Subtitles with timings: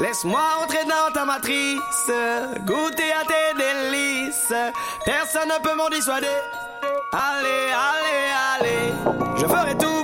[0.00, 2.10] Laisse-moi entrer dans ta matrice,
[2.64, 4.52] goûter à tes délices.
[5.04, 6.26] Personne ne peut m'en dissuader.
[7.12, 8.92] Allez, allez, allez,
[9.36, 9.99] je ferai tout.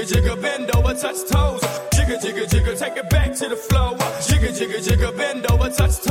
[0.00, 1.60] jigga jigga bend over, touch toes.
[1.92, 3.94] Jigga jigga jigga, take it back to the flow.
[4.20, 6.09] Jigga jigga jigga bend over, touch toes.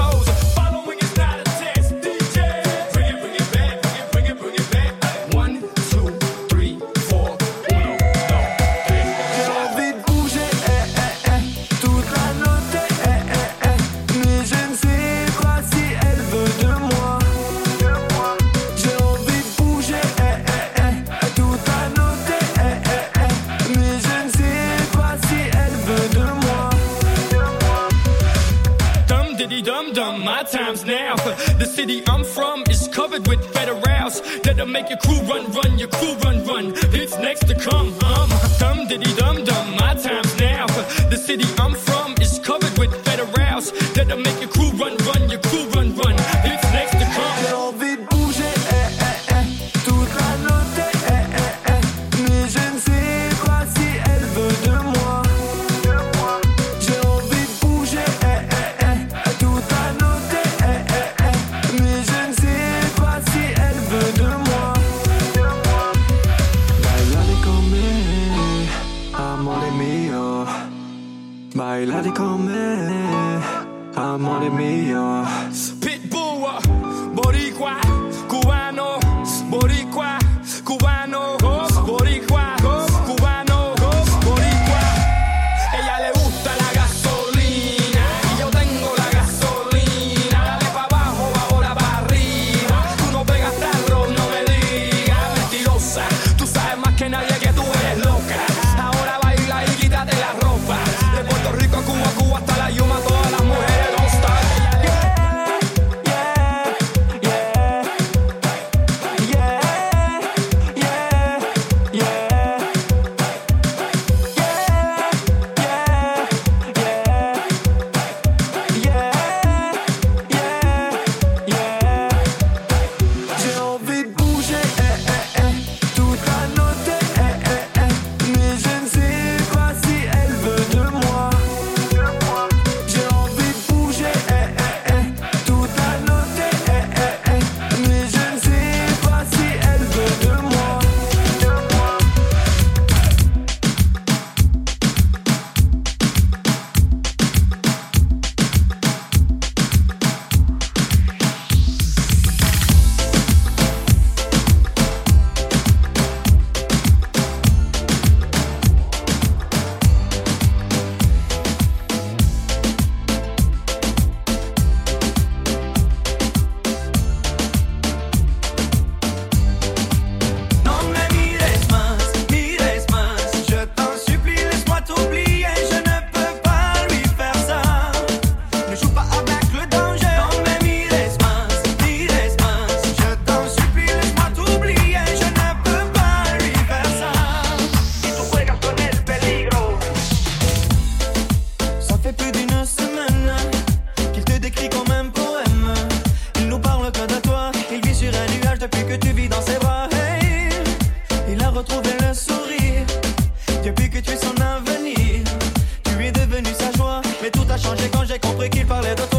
[208.40, 209.19] compris qu'il parlait de toi.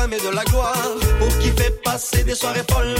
[0.00, 0.74] jamais de la gloire.
[1.18, 2.94] Pour qui fait passer des soirées folles,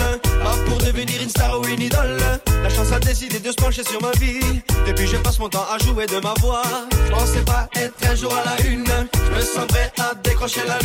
[0.45, 2.19] pas pour devenir une star ou une idole.
[2.63, 4.61] La chance a décidé de se pencher sur ma vie.
[4.87, 6.63] Depuis, je passe mon temps à jouer de ma voix.
[7.07, 8.85] Je pensais pas être un jour à la une.
[8.87, 10.79] Je me sens prêt à décrocher la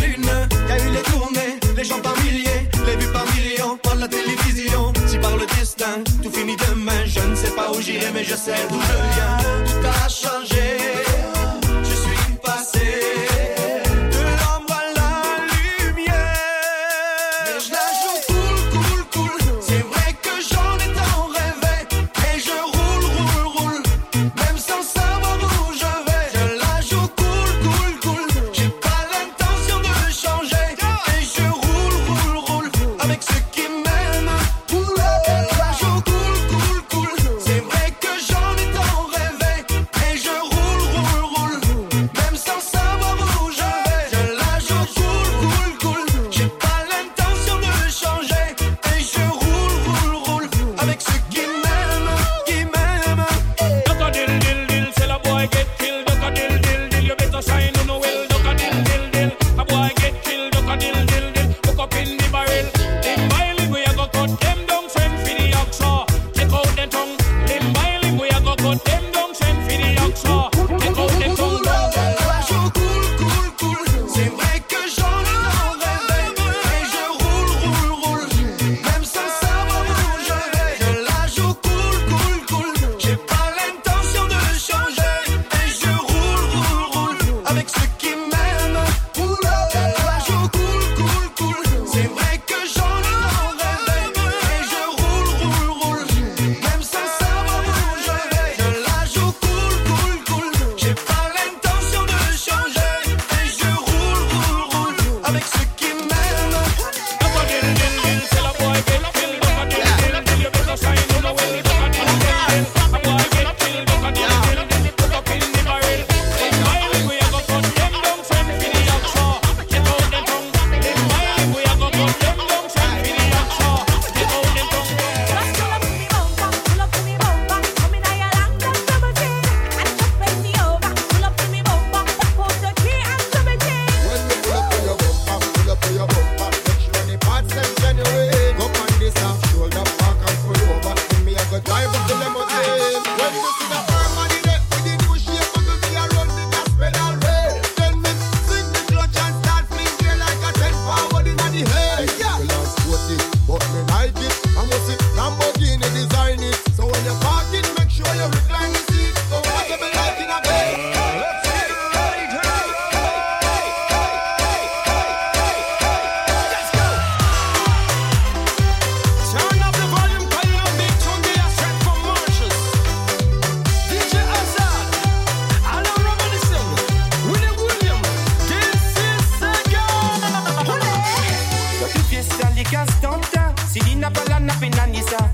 [182.92, 183.54] stomp ya.
[183.72, 185.25] Sidi na pala na pinanisa.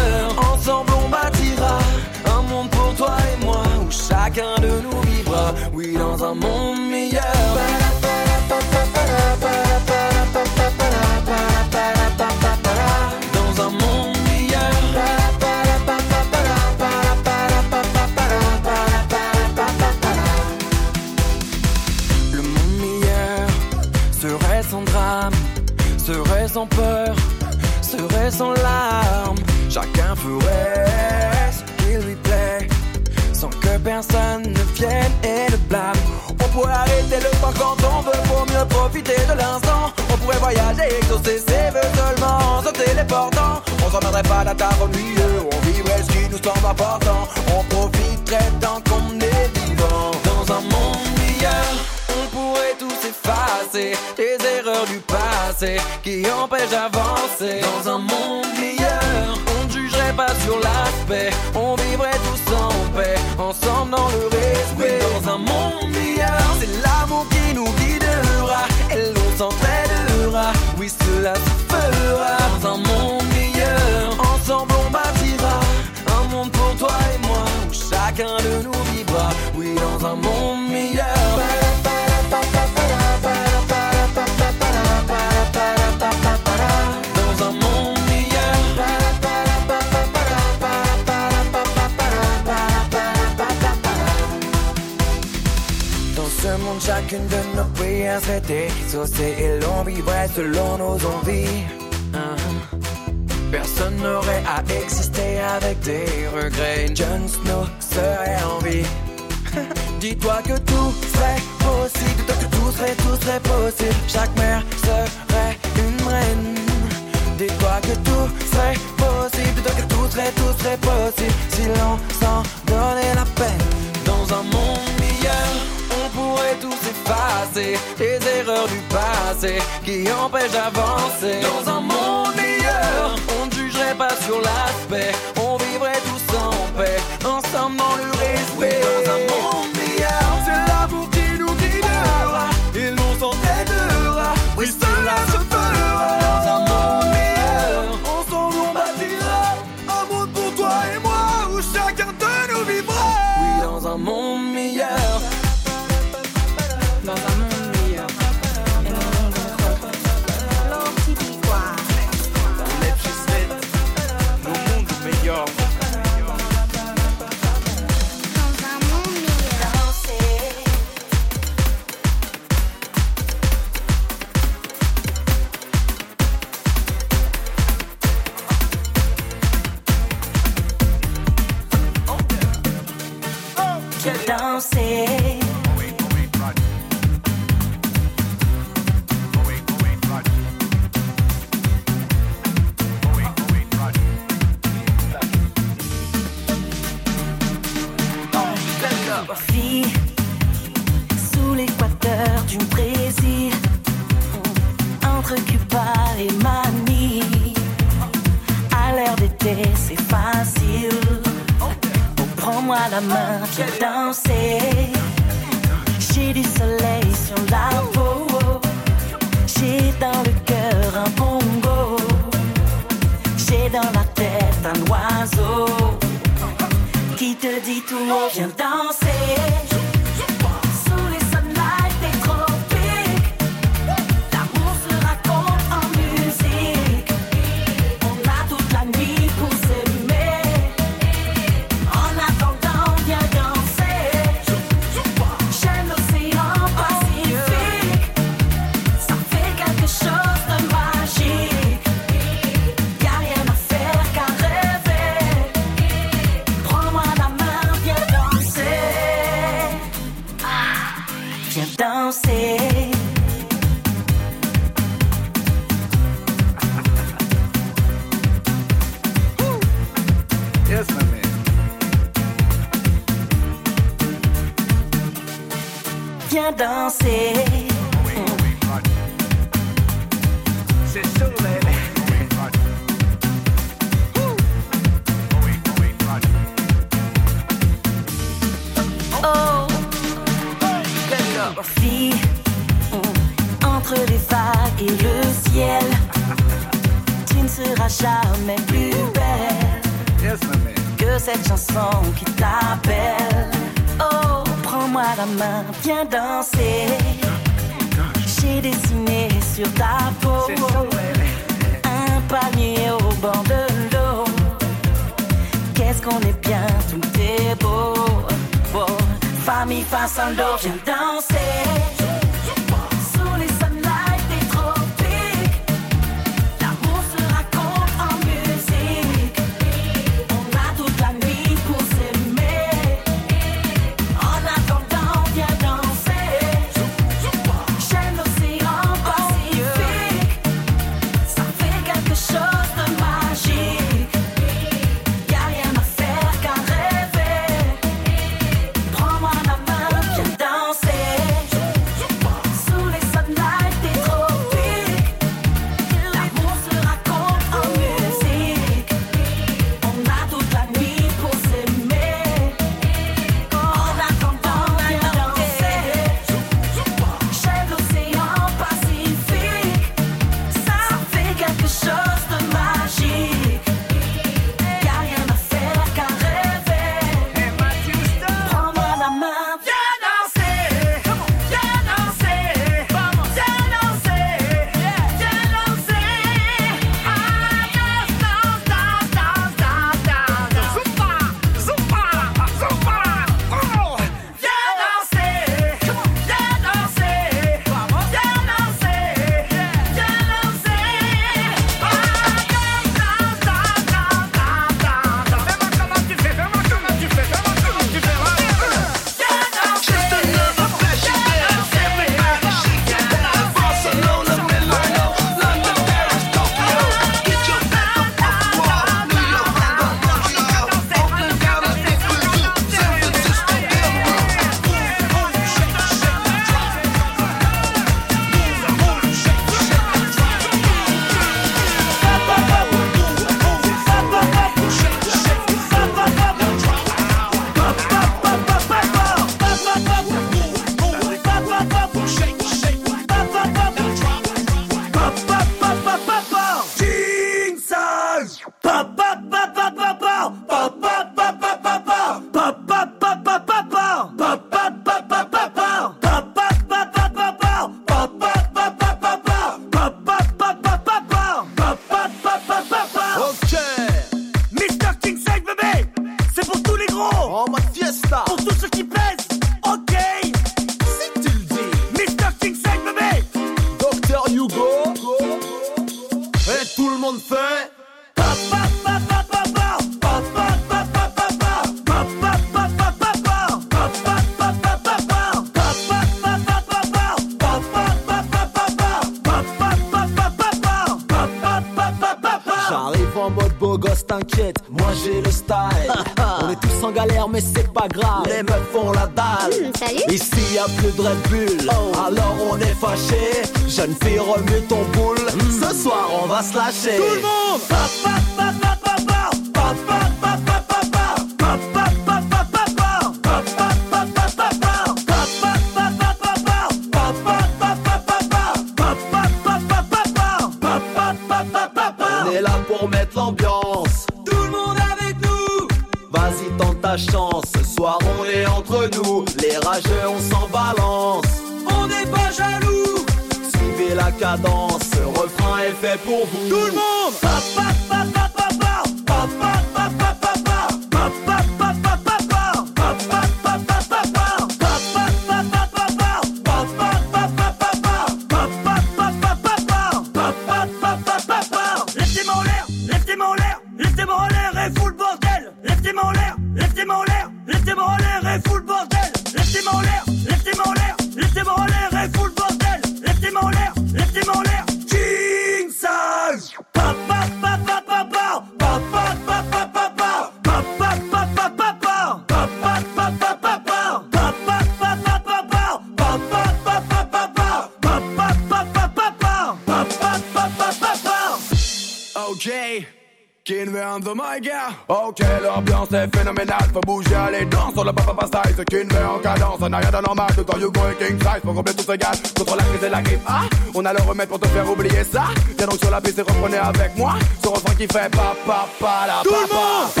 [590.21, 593.01] mal de Yogo et King Size pour combler ton égal contre la crise et la
[593.01, 593.21] grippe.
[593.27, 593.41] Ah,
[593.73, 595.25] on a le remède pour te faire oublier ça.
[595.57, 598.67] T'es donc sur la piste et reprenez avec moi ce refrain qui fait pa pa
[598.79, 600.00] pa la pa.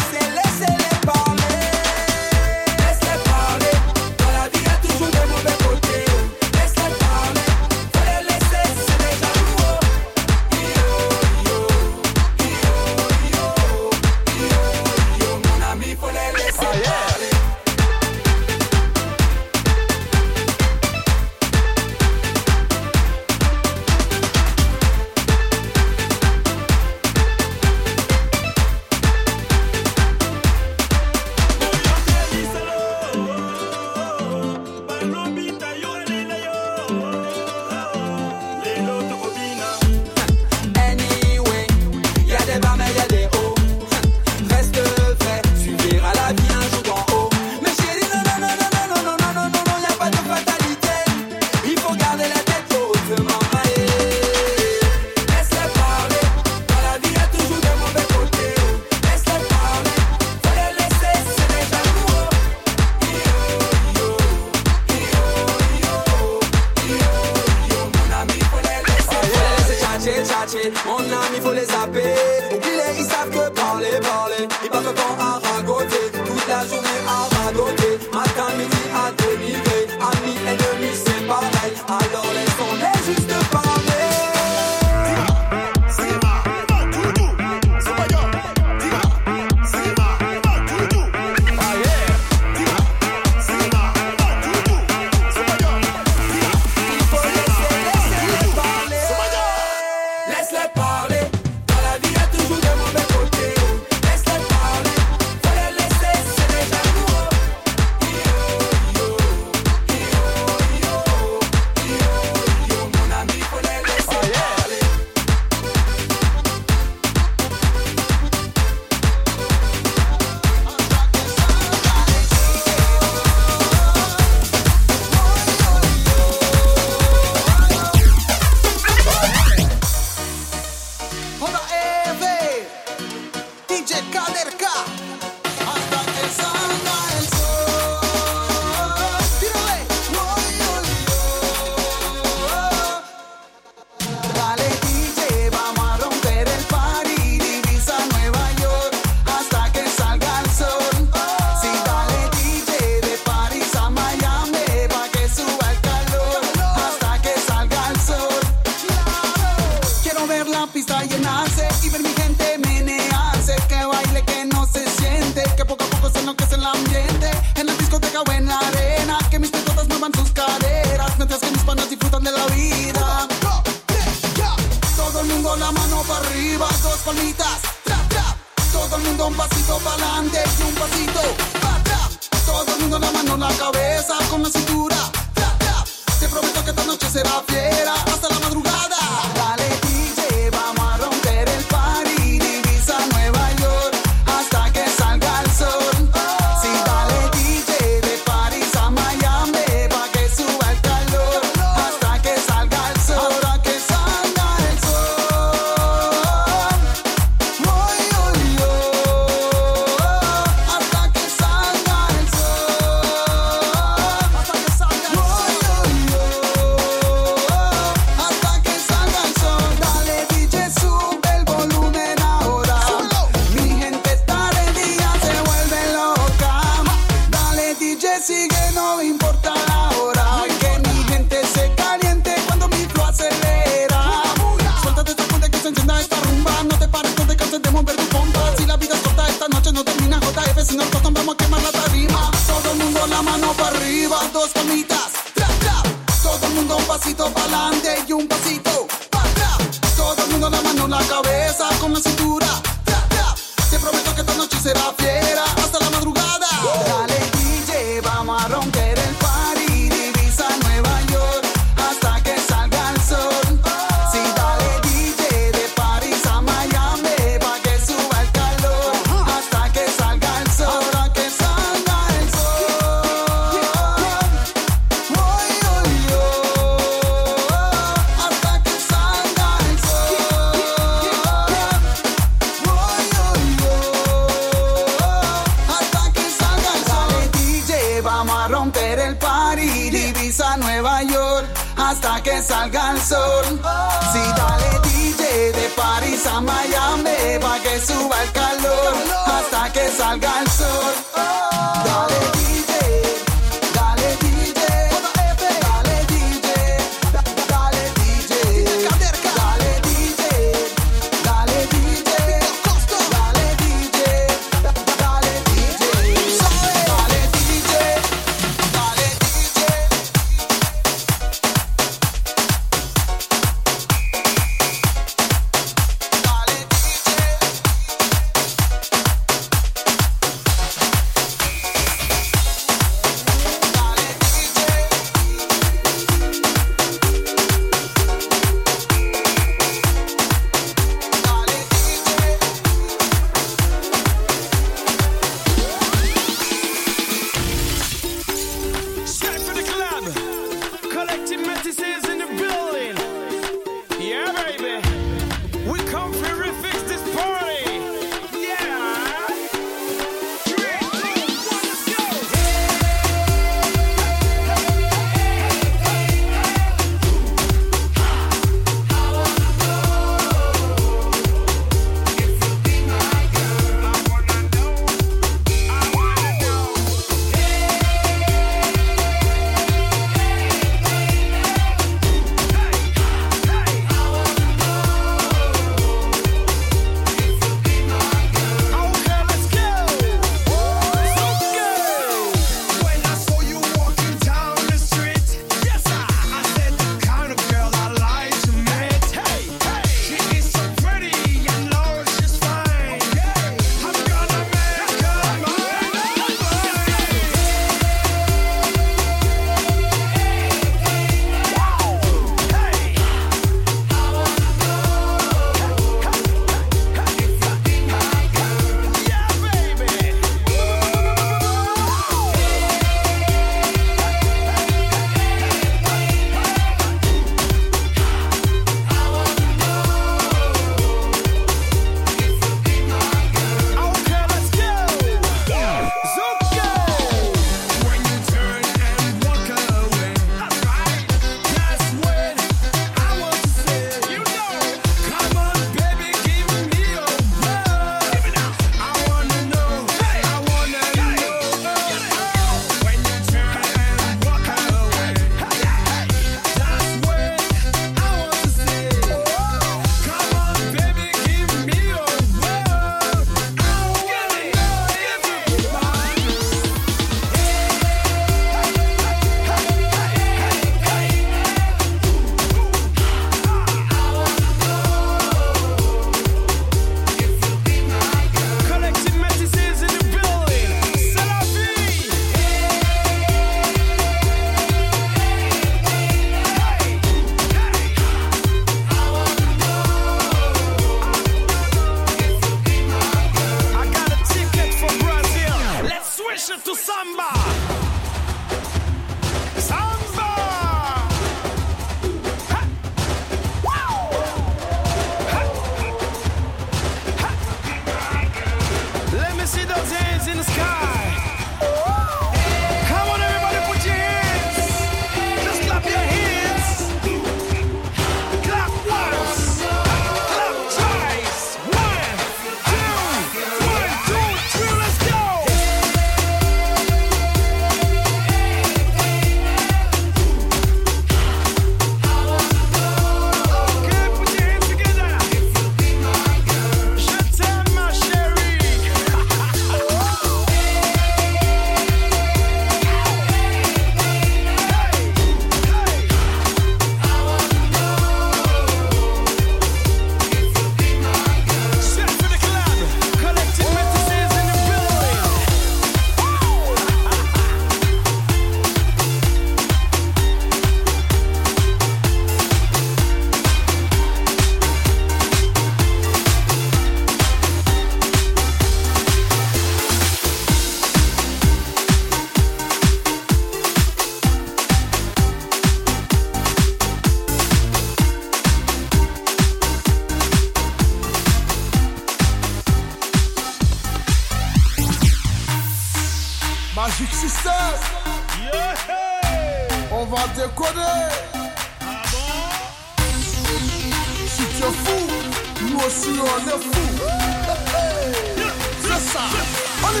[599.88, 600.00] On y.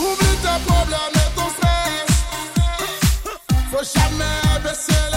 [0.00, 2.10] Oublie tes problèmes et ton stress.
[3.70, 5.13] Faut jamais baisser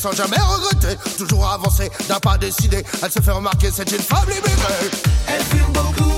[0.00, 0.96] sans jamais regretter.
[1.18, 2.82] Toujours avancer, n'a pas décidé.
[3.02, 4.90] Elle se fait remarquer, c'est une femme libérée.
[5.28, 6.09] Elle fume beaucoup.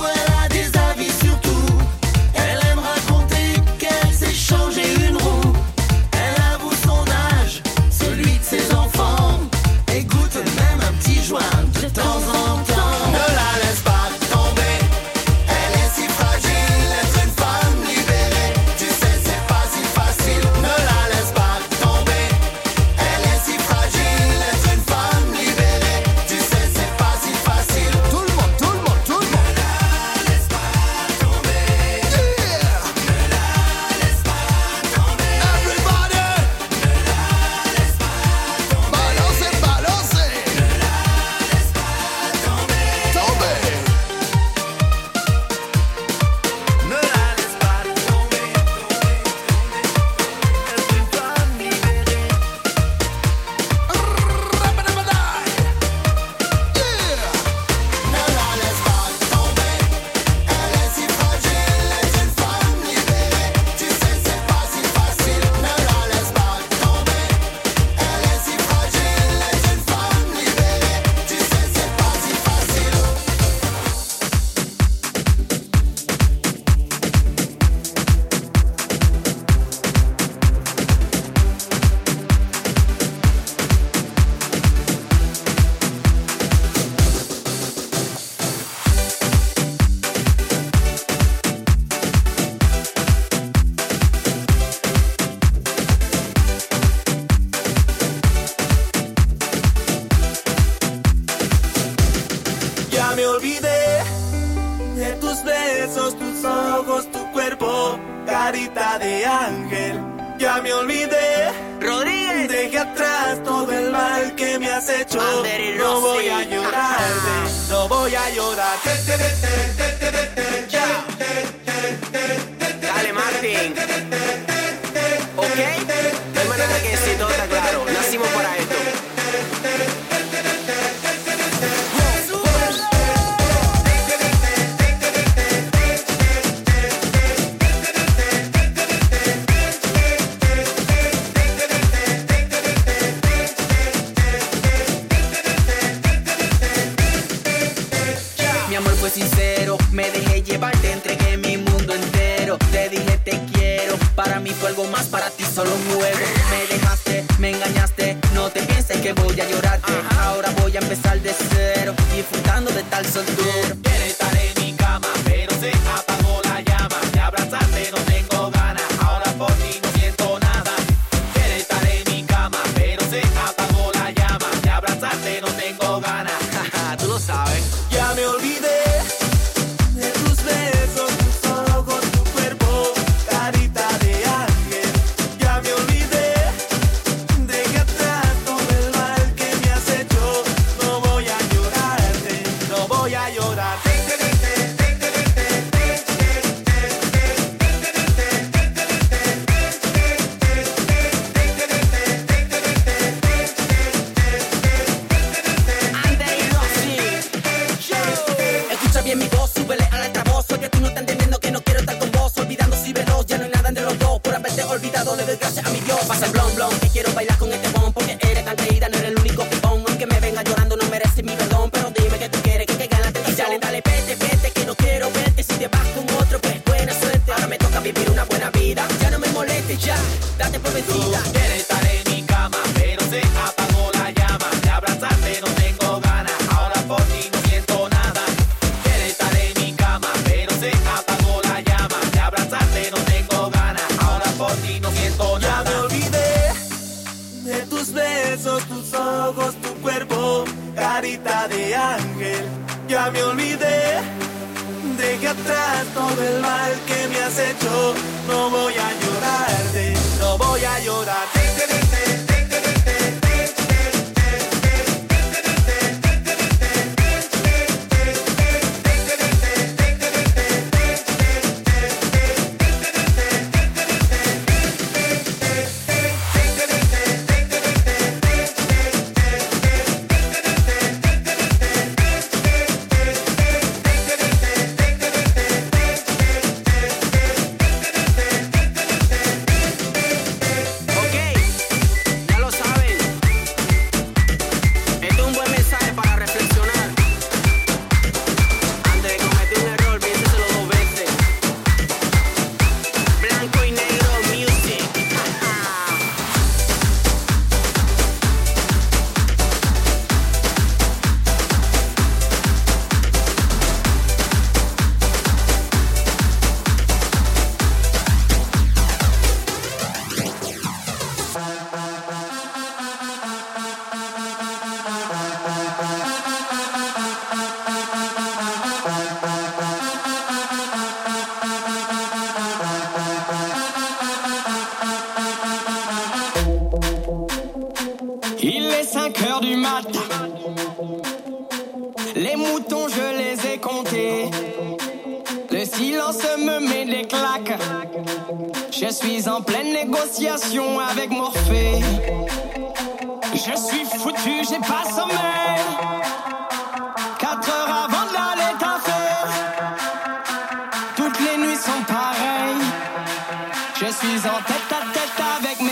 [365.36, 365.71] avec mes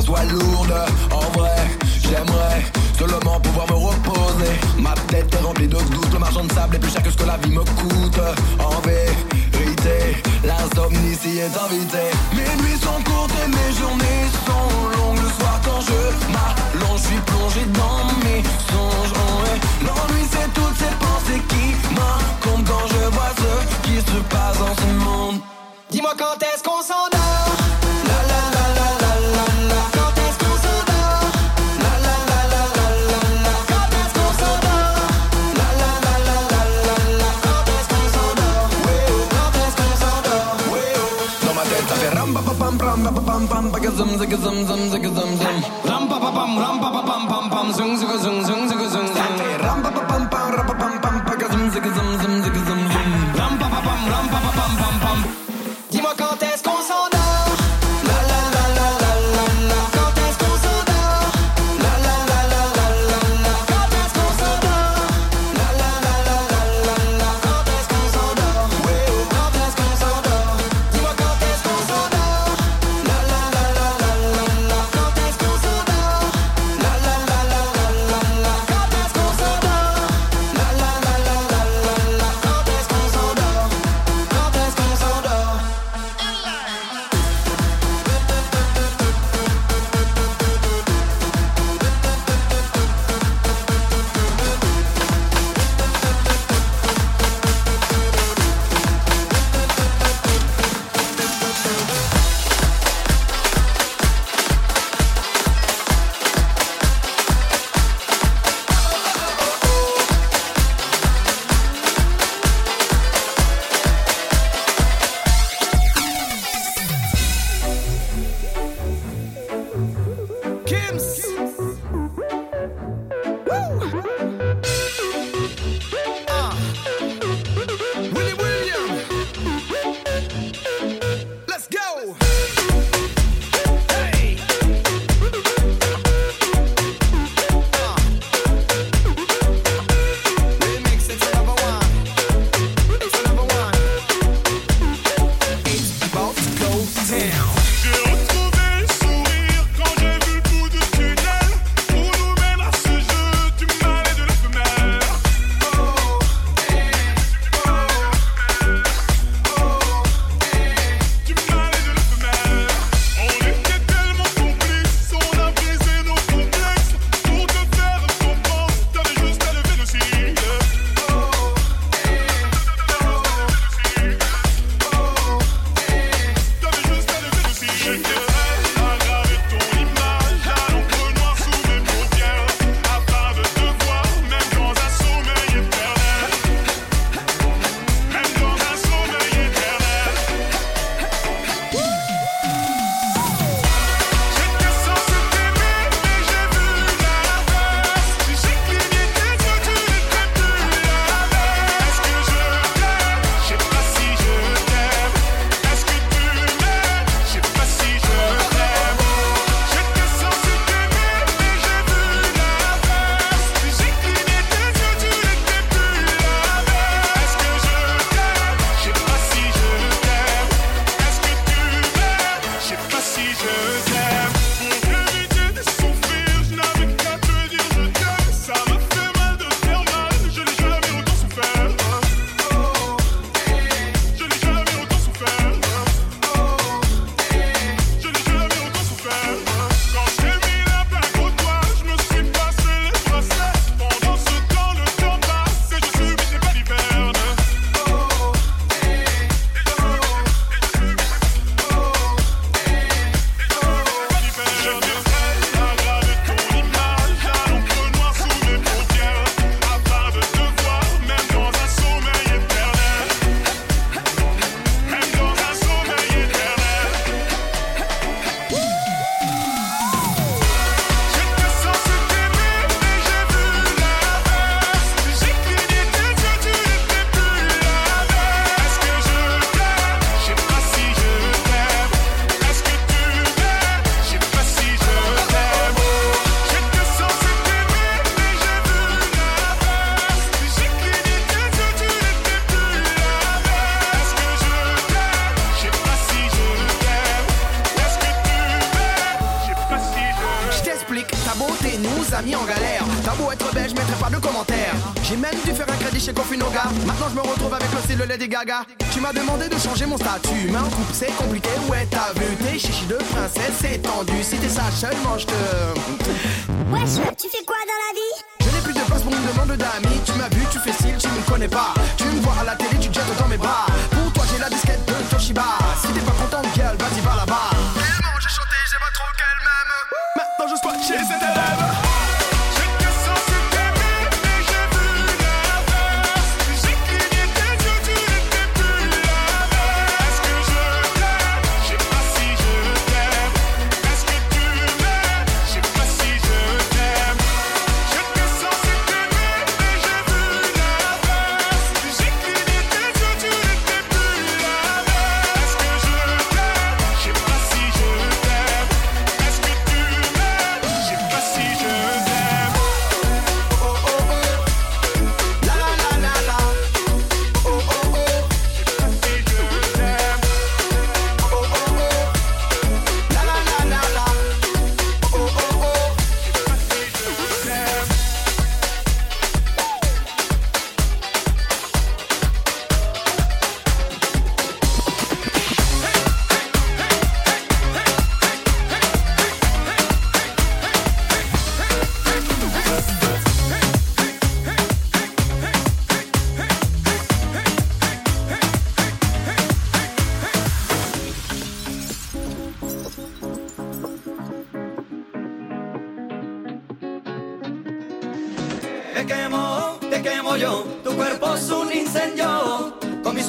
[0.00, 0.74] soit lourde.
[1.10, 1.56] En vrai,
[2.02, 2.64] j'aimerais
[2.98, 4.52] seulement pouvoir me reposer.
[4.78, 7.16] Ma tête est remplie de doutes, le marchand de sable est plus cher que ce
[7.16, 8.20] que la vie me coûte.
[8.58, 12.10] En vérité, l'insomnie s'y est invitée.
[12.32, 15.22] Mes nuits sont courtes et mes journées sont longues.
[15.22, 16.00] Le soir, quand je
[16.32, 19.14] m'allonge, je suis plongé dans mes songes.
[19.52, 24.58] et l'ennui, c'est toutes ces pensées qui m'incombent quand je vois ce qui se passe
[24.58, 25.40] dans ce monde.
[25.90, 27.09] Dis-moi quand est-ce qu'on s'en
[44.30, 45.56] zicka zum zum zicka zum zum.
[45.90, 48.79] Ram pa pa pam, ram pa pa pam pam pam, zung zicka zum zum zicka.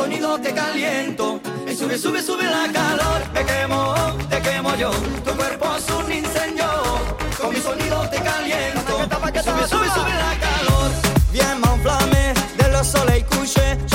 [0.02, 1.40] Mi sonido te caliento.
[1.70, 3.22] Y sube, sube, sube la calor.
[3.34, 3.94] Te quemo,
[4.32, 4.90] te quemo yo.
[5.24, 6.66] Tu cuerpo es un incendio.
[7.40, 8.98] Con mi sonido te caliento.
[9.44, 10.92] Sube, sube, sube la calor.
[11.32, 13.91] Bien, mon flamme, de los soleil couché.